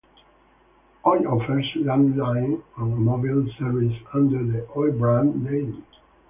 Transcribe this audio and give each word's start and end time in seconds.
Oi 1.05 1.17
offers 1.29 1.71
landline 1.75 2.63
and 2.77 2.97
mobile 3.05 3.45
services 3.59 4.03
under 4.15 4.43
the 4.43 4.67
Oi 4.75 4.89
brand 4.93 5.43
name. 5.43 5.85